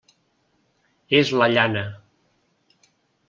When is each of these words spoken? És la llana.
És 1.19 1.33
la 1.41 1.49
llana. 1.53 1.85